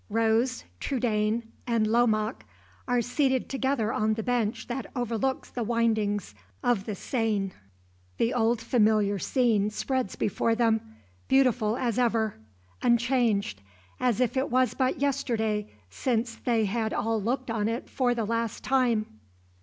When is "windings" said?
5.63-6.33